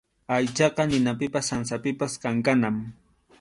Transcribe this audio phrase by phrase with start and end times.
[0.35, 2.75] Aychaqa ninapipas sansapipas kankanam.